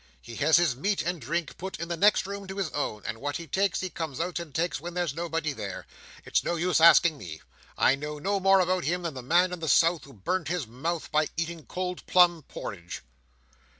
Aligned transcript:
He 0.19 0.35
has 0.37 0.57
his 0.57 0.75
meat 0.75 1.03
and 1.03 1.21
drink 1.21 1.59
put 1.59 1.79
in 1.79 1.87
the 1.87 1.95
next 1.95 2.25
room 2.25 2.47
to 2.47 2.57
his 2.57 2.71
own; 2.71 3.03
and 3.05 3.21
what 3.21 3.37
he 3.37 3.45
takes, 3.45 3.81
he 3.81 3.91
comes 3.91 4.19
out 4.19 4.39
and 4.39 4.51
takes 4.51 4.81
when 4.81 4.95
there's 4.95 5.13
nobody 5.13 5.53
there. 5.53 5.85
It's 6.25 6.43
no 6.43 6.55
use 6.55 6.81
asking 6.81 7.19
me. 7.19 7.39
I 7.77 7.93
know 7.93 8.17
no 8.17 8.39
more 8.39 8.61
about 8.61 8.83
him 8.83 9.03
than 9.03 9.13
the 9.13 9.21
man 9.21 9.53
in 9.53 9.59
the 9.59 9.69
south 9.69 10.05
who 10.05 10.13
burnt 10.13 10.47
his 10.47 10.65
mouth 10.65 11.11
by 11.11 11.27
eating 11.37 11.67
cold 11.67 12.03
plum 12.07 12.41
porridge." 12.47 13.03